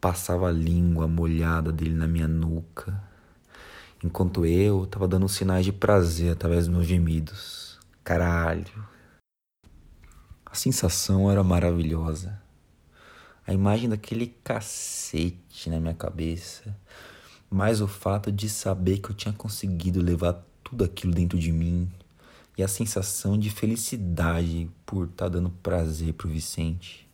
passava 0.00 0.48
a 0.48 0.52
língua 0.52 1.06
molhada 1.06 1.70
dele 1.70 1.94
na 1.94 2.06
minha 2.06 2.28
nuca, 2.28 3.02
enquanto 4.02 4.46
eu 4.46 4.86
tava 4.86 5.06
dando 5.06 5.28
sinais 5.28 5.66
de 5.66 5.72
prazer 5.72 6.32
através 6.32 6.66
dos 6.66 6.74
meus 6.74 6.86
gemidos. 6.86 7.78
Caralho, 8.02 8.86
a 10.46 10.54
sensação 10.54 11.30
era 11.30 11.44
maravilhosa. 11.44 12.40
A 13.46 13.52
imagem 13.52 13.88
daquele 13.88 14.28
cacete 14.42 15.68
na 15.68 15.78
minha 15.78 15.94
cabeça 15.94 16.74
mas 17.50 17.80
o 17.80 17.88
fato 17.88 18.30
de 18.30 18.48
saber 18.48 18.98
que 18.98 19.10
eu 19.10 19.14
tinha 19.14 19.32
conseguido 19.32 20.02
levar 20.02 20.44
tudo 20.62 20.84
aquilo 20.84 21.14
dentro 21.14 21.38
de 21.38 21.50
mim 21.50 21.88
e 22.56 22.62
a 22.62 22.68
sensação 22.68 23.38
de 23.38 23.50
felicidade 23.50 24.68
por 24.84 25.04
estar 25.04 25.26
tá 25.26 25.28
dando 25.28 25.50
prazer 25.50 26.12
pro 26.12 26.28
Vicente. 26.28 27.08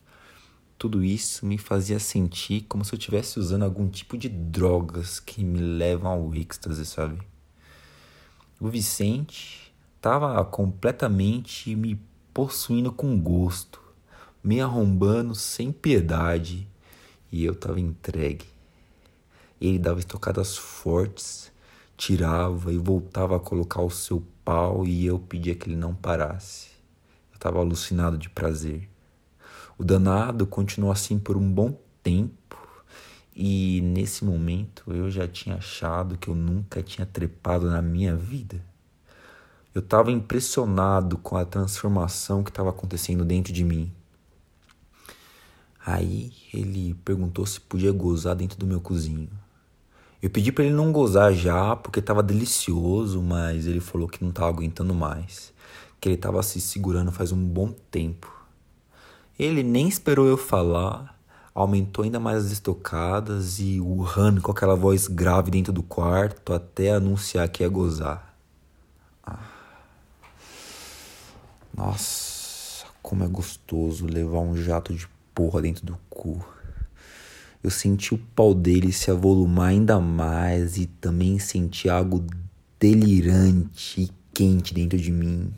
Tudo 0.77 1.03
isso 1.03 1.45
me 1.45 1.57
fazia 1.57 1.99
sentir 1.99 2.65
como 2.67 2.83
se 2.83 2.93
eu 2.93 2.97
estivesse 2.97 3.39
usando 3.39 3.63
algum 3.63 3.87
tipo 3.87 4.17
de 4.17 4.27
drogas 4.27 5.19
que 5.19 5.43
me 5.43 5.59
levam 5.59 6.11
ao 6.11 6.35
êxtase, 6.35 6.85
sabe? 6.85 7.17
O 8.59 8.67
Vicente 8.67 9.73
estava 9.95 10.43
completamente 10.43 11.75
me 11.75 11.99
possuindo 12.33 12.91
com 12.91 13.17
gosto, 13.19 13.81
me 14.43 14.59
arrombando 14.59 15.33
sem 15.33 15.71
piedade, 15.71 16.67
e 17.31 17.45
eu 17.45 17.53
estava 17.53 17.79
entregue. 17.79 18.54
Ele 19.59 19.79
dava 19.79 19.99
estocadas 19.99 20.57
fortes, 20.57 21.51
tirava 21.97 22.71
e 22.71 22.77
voltava 22.77 23.35
a 23.37 23.39
colocar 23.39 23.81
o 23.81 23.89
seu 23.89 24.23
pau 24.43 24.85
e 24.85 25.05
eu 25.05 25.17
pedia 25.17 25.55
que 25.55 25.69
ele 25.69 25.75
não 25.75 25.93
parasse. 25.93 26.69
Eu 27.31 27.35
estava 27.35 27.59
alucinado 27.59 28.17
de 28.17 28.29
prazer. 28.29 28.89
O 29.77 29.83
danado 29.83 30.45
continuou 30.45 30.91
assim 30.91 31.17
por 31.19 31.35
um 31.35 31.51
bom 31.51 31.77
tempo 32.01 32.57
e 33.35 33.81
nesse 33.81 34.23
momento 34.23 34.93
eu 34.93 35.11
já 35.11 35.27
tinha 35.27 35.57
achado 35.57 36.17
que 36.17 36.29
eu 36.29 36.35
nunca 36.35 36.81
tinha 36.81 37.05
trepado 37.05 37.69
na 37.69 37.81
minha 37.81 38.15
vida. 38.15 38.63
Eu 39.73 39.79
estava 39.79 40.09
impressionado 40.09 41.17
com 41.17 41.35
a 41.35 41.43
transformação 41.43 42.43
que 42.43 42.49
estava 42.49 42.69
acontecendo 42.69 43.25
dentro 43.25 43.51
de 43.51 43.65
mim. 43.65 43.91
Aí 45.85 46.31
ele 46.53 46.93
perguntou 47.03 47.45
se 47.45 47.59
podia 47.59 47.91
gozar 47.91 48.35
dentro 48.35 48.57
do 48.57 48.65
meu 48.65 48.79
cozinho. 48.79 49.29
Eu 50.25 50.29
pedi 50.31 50.51
para 50.51 50.63
ele 50.63 50.73
não 50.73 50.91
gozar 50.91 51.31
já, 51.33 51.75
porque 51.75 51.99
estava 51.99 52.23
delicioso, 52.23 53.21
mas 53.21 53.67
ele 53.67 53.79
falou 53.79 54.07
que 54.07 54.23
não 54.23 54.31
estava 54.31 54.47
aguentando 54.47 54.91
mais, 54.91 55.53
que 56.01 56.09
ele 56.09 56.15
estava 56.15 56.41
se 56.41 56.59
segurando 56.59 57.11
faz 57.11 57.31
um 57.31 57.37
bom 57.37 57.71
tempo. 57.91 58.33
Ele 59.37 59.61
nem 59.61 59.87
esperou 59.87 60.25
eu 60.25 60.35
falar, 60.35 61.15
aumentou 61.53 62.03
ainda 62.03 62.19
mais 62.19 62.43
as 62.43 62.51
estocadas 62.53 63.59
e 63.59 63.79
urrando 63.79 64.41
com 64.41 64.49
aquela 64.49 64.75
voz 64.75 65.07
grave 65.07 65.51
dentro 65.51 65.71
do 65.71 65.83
quarto 65.83 66.53
até 66.53 66.93
anunciar 66.93 67.47
que 67.47 67.61
ia 67.61 67.69
gozar. 67.69 68.35
Ah. 69.23 69.37
Nossa, 71.71 72.87
como 72.99 73.23
é 73.23 73.27
gostoso 73.27 74.07
levar 74.07 74.39
um 74.39 74.57
jato 74.57 74.91
de 74.91 75.07
porra 75.35 75.61
dentro 75.61 75.85
do 75.85 75.95
cu 76.09 76.43
eu 77.65 77.71
senti 77.71 78.13
o 78.13 78.17
pau 78.35 78.53
dele 78.53 78.91
se 78.91 79.09
avolumar 79.09 79.69
ainda 79.69 79.99
mais 79.99 80.77
e 80.77 80.85
também 80.85 81.39
senti 81.39 81.89
algo 81.89 82.23
delirante 82.79 84.01
e 84.01 84.11
quente 84.31 84.71
dentro 84.71 84.99
de 84.99 85.11
mim. 85.11 85.51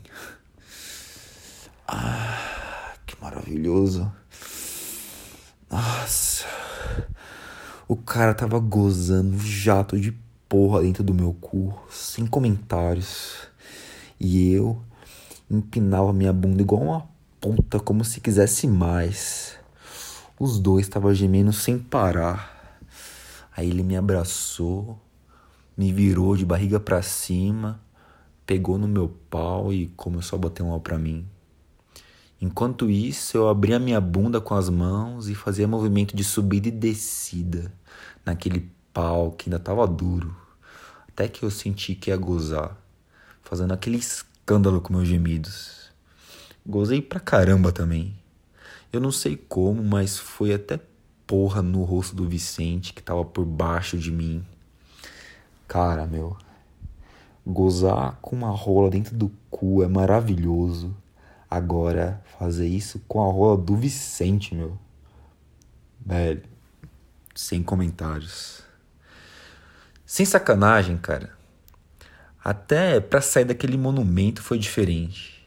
Ah, 1.86 2.94
que 3.06 3.14
maravilhoso. 3.20 4.10
Nossa. 5.70 6.46
O 7.86 7.94
cara 7.94 8.32
tava 8.32 8.58
gozando 8.58 9.38
jato 9.40 10.00
de 10.00 10.16
porra 10.48 10.80
dentro 10.80 11.04
do 11.04 11.12
meu 11.12 11.34
cu, 11.34 11.78
sem 11.90 12.26
comentários. 12.26 13.48
E 14.18 14.50
eu 14.50 14.80
empinava 15.50 16.10
minha 16.14 16.32
bunda 16.32 16.62
igual 16.62 16.80
uma 16.80 17.06
puta, 17.38 17.78
como 17.78 18.02
se 18.02 18.18
quisesse 18.18 18.66
mais. 18.66 19.58
Os 20.40 20.60
dois 20.60 20.86
estavam 20.86 21.12
gemendo 21.12 21.52
sem 21.52 21.78
parar. 21.78 22.80
Aí 23.56 23.68
ele 23.68 23.82
me 23.82 23.96
abraçou, 23.96 24.96
me 25.76 25.92
virou 25.92 26.36
de 26.36 26.46
barriga 26.46 26.78
para 26.78 27.02
cima, 27.02 27.80
pegou 28.46 28.78
no 28.78 28.86
meu 28.86 29.08
pau 29.28 29.72
e 29.72 29.88
começou 29.96 30.36
a 30.36 30.42
bater 30.42 30.62
um 30.62 30.68
pau 30.68 30.80
para 30.80 30.96
mim. 30.96 31.26
Enquanto 32.40 32.88
isso, 32.88 33.36
eu 33.36 33.48
abria 33.48 33.80
minha 33.80 34.00
bunda 34.00 34.40
com 34.40 34.54
as 34.54 34.70
mãos 34.70 35.28
e 35.28 35.34
fazia 35.34 35.66
movimento 35.66 36.14
de 36.14 36.22
subida 36.22 36.68
e 36.68 36.70
descida 36.70 37.72
naquele 38.24 38.70
pau 38.94 39.32
que 39.32 39.48
ainda 39.48 39.56
estava 39.56 39.88
duro, 39.88 40.36
até 41.08 41.26
que 41.26 41.42
eu 41.42 41.50
senti 41.50 41.96
que 41.96 42.10
ia 42.10 42.16
gozar, 42.16 42.76
fazendo 43.42 43.74
aquele 43.74 43.98
escândalo 43.98 44.80
com 44.80 44.92
meus 44.92 45.08
gemidos. 45.08 45.90
Gozei 46.64 47.02
pra 47.02 47.18
caramba 47.18 47.72
também. 47.72 48.16
Eu 48.92 49.00
não 49.00 49.12
sei 49.12 49.36
como, 49.36 49.82
mas 49.82 50.18
foi 50.18 50.54
até 50.54 50.80
porra 51.26 51.60
no 51.60 51.82
rosto 51.84 52.16
do 52.16 52.26
Vicente 52.26 52.94
que 52.94 53.02
tava 53.02 53.24
por 53.24 53.44
baixo 53.44 53.98
de 53.98 54.10
mim. 54.10 54.44
Cara, 55.66 56.06
meu, 56.06 56.36
gozar 57.46 58.18
com 58.22 58.34
uma 58.34 58.50
rola 58.50 58.90
dentro 58.90 59.14
do 59.14 59.30
cu 59.50 59.82
é 59.82 59.88
maravilhoso. 59.88 60.96
Agora, 61.50 62.22
fazer 62.38 62.66
isso 62.66 63.00
com 63.06 63.20
a 63.20 63.30
rola 63.30 63.58
do 63.58 63.76
Vicente, 63.76 64.54
meu. 64.54 64.78
Velho, 66.04 66.42
sem 67.34 67.62
comentários. 67.62 68.62
Sem 70.06 70.24
sacanagem, 70.24 70.96
cara. 70.96 71.36
Até 72.42 73.00
pra 73.00 73.20
sair 73.20 73.44
daquele 73.44 73.76
monumento 73.76 74.42
foi 74.42 74.58
diferente. 74.58 75.37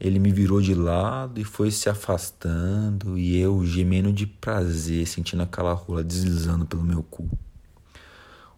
Ele 0.00 0.18
me 0.18 0.32
virou 0.32 0.60
de 0.60 0.74
lado 0.74 1.40
e 1.40 1.44
foi 1.44 1.70
se 1.70 1.88
afastando, 1.88 3.16
e 3.16 3.38
eu 3.38 3.64
gemendo 3.64 4.12
de 4.12 4.26
prazer, 4.26 5.06
sentindo 5.06 5.42
aquela 5.42 5.72
rola 5.72 6.02
deslizando 6.02 6.66
pelo 6.66 6.82
meu 6.82 7.02
cu. 7.02 7.30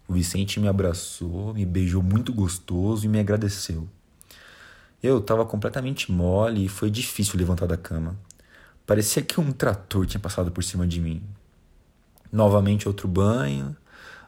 O 0.07 0.13
Vicente 0.13 0.59
me 0.59 0.67
abraçou, 0.67 1.53
me 1.53 1.65
beijou 1.65 2.01
muito 2.01 2.33
gostoso 2.33 3.05
e 3.05 3.09
me 3.09 3.19
agradeceu. 3.19 3.87
Eu 5.03 5.19
estava 5.19 5.45
completamente 5.45 6.11
mole 6.11 6.65
e 6.65 6.69
foi 6.69 6.89
difícil 6.89 7.37
levantar 7.37 7.67
da 7.67 7.77
cama. 7.77 8.17
Parecia 8.85 9.21
que 9.21 9.39
um 9.39 9.51
trator 9.51 10.05
tinha 10.05 10.19
passado 10.19 10.49
por 10.49 10.63
cima 10.63 10.87
de 10.87 10.99
mim. 10.99 11.21
Novamente 12.31 12.87
outro 12.87 13.07
banho. 13.07 13.75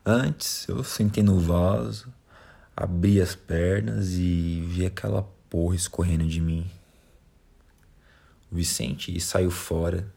Antes 0.05 0.67
eu 0.67 0.83
sentei 0.83 1.23
no 1.23 1.39
vaso, 1.39 2.13
abri 2.75 3.21
as 3.21 3.35
pernas 3.35 4.11
e 4.13 4.61
vi 4.67 4.85
aquela 4.85 5.23
porra 5.49 5.75
escorrendo 5.75 6.25
de 6.27 6.41
mim. 6.41 6.69
Vicente 8.51 9.19
saiu 9.19 9.51
fora. 9.51 10.11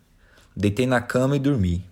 Deitei 0.56 0.86
na 0.86 1.00
cama 1.00 1.36
e 1.36 1.38
dormi. 1.38 1.84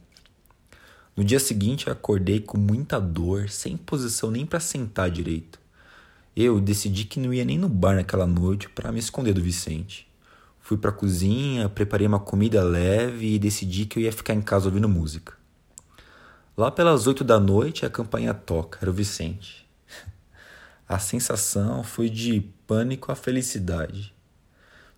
No 1.16 1.24
dia 1.24 1.38
seguinte 1.38 1.90
acordei 1.90 2.40
com 2.40 2.56
muita 2.56 2.98
dor, 2.98 3.50
sem 3.50 3.76
posição 3.76 4.30
nem 4.30 4.46
para 4.46 4.60
sentar 4.60 5.10
direito. 5.10 5.58
Eu 6.34 6.60
decidi 6.60 7.04
que 7.04 7.20
não 7.20 7.34
ia 7.34 7.44
nem 7.44 7.58
no 7.58 7.68
bar 7.68 7.96
naquela 7.96 8.26
noite 8.26 8.68
para 8.68 8.90
me 8.90 8.98
esconder 8.98 9.34
do 9.34 9.42
Vicente. 9.42 10.08
Fui 10.60 10.78
para 10.78 10.90
a 10.90 10.94
cozinha, 10.94 11.68
preparei 11.68 12.06
uma 12.06 12.20
comida 12.20 12.62
leve 12.62 13.34
e 13.34 13.38
decidi 13.38 13.84
que 13.84 13.98
eu 13.98 14.02
ia 14.02 14.12
ficar 14.12 14.34
em 14.34 14.40
casa 14.40 14.66
ouvindo 14.66 14.88
música. 14.88 15.34
Lá 16.56 16.70
pelas 16.70 17.06
oito 17.06 17.24
da 17.24 17.40
noite 17.40 17.84
a 17.84 17.90
campanha 17.90 18.32
toca, 18.32 18.78
era 18.80 18.90
o 18.90 18.94
Vicente. 18.94 19.66
A 20.88 20.98
sensação 20.98 21.82
foi 21.82 22.08
de 22.08 22.40
pânico 22.66 23.12
à 23.12 23.14
felicidade. 23.14 24.14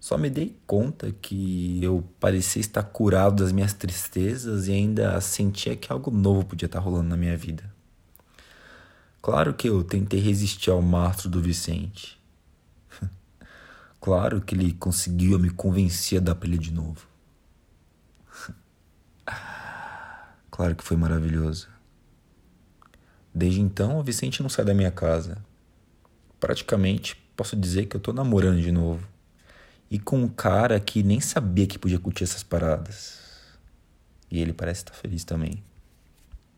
Só 0.02 0.18
me 0.18 0.28
dei 0.28 0.58
conta 0.66 1.12
que 1.12 1.78
eu 1.80 2.02
parecia 2.18 2.58
estar 2.58 2.82
curado 2.82 3.40
das 3.40 3.52
minhas 3.52 3.72
tristezas 3.72 4.66
e 4.66 4.72
ainda 4.72 5.20
sentia 5.20 5.76
que 5.76 5.92
algo 5.92 6.10
novo 6.10 6.44
podia 6.44 6.66
estar 6.66 6.80
rolando 6.80 7.10
na 7.10 7.16
minha 7.16 7.36
vida. 7.36 7.72
Claro 9.22 9.54
que 9.54 9.68
eu 9.68 9.84
tentei 9.84 10.18
resistir 10.18 10.70
ao 10.70 10.82
mastro 10.82 11.30
do 11.30 11.40
Vicente. 11.40 12.20
claro 14.00 14.40
que 14.40 14.56
ele 14.56 14.72
conseguiu 14.72 15.38
me 15.38 15.50
convencer 15.50 16.18
a 16.18 16.20
dar 16.20 16.34
pra 16.34 16.48
ele 16.48 16.58
de 16.58 16.72
novo. 16.72 17.06
claro 20.50 20.74
que 20.74 20.82
foi 20.82 20.96
maravilhoso. 20.96 21.68
Desde 23.32 23.60
então, 23.60 24.00
o 24.00 24.02
Vicente 24.02 24.42
não 24.42 24.48
sai 24.48 24.64
da 24.64 24.74
minha 24.74 24.90
casa. 24.90 25.38
Praticamente 26.40 27.16
posso 27.36 27.54
dizer 27.54 27.86
que 27.86 27.94
eu 27.94 28.00
tô 28.00 28.12
namorando 28.12 28.60
de 28.60 28.72
novo 28.72 29.12
e 29.92 29.98
com 29.98 30.16
um 30.16 30.26
cara 30.26 30.80
que 30.80 31.02
nem 31.02 31.20
sabia 31.20 31.66
que 31.66 31.78
podia 31.78 31.98
curtir 31.98 32.24
essas 32.24 32.42
paradas. 32.42 33.18
E 34.30 34.40
ele 34.40 34.54
parece 34.54 34.80
estar 34.80 34.94
feliz 34.94 35.22
também. 35.22 35.62